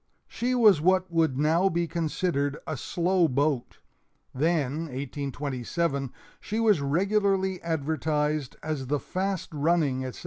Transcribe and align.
She 0.27 0.55
was 0.55 0.81
what 0.81 1.11
would 1.11 1.37
now 1.37 1.69
be 1.69 1.85
considered 1.87 2.57
a 2.65 2.75
slow 2.75 3.27
boat 3.27 3.77
then 4.33 4.85
(1827) 4.85 6.11
she 6.39 6.59
was 6.59 6.81
regularly 6.81 7.61
advertised 7.61 8.55
as 8.63 8.87
the 8.87 8.99
"fast 8.99 9.49
running," 9.53 10.03
etc. 10.03 10.19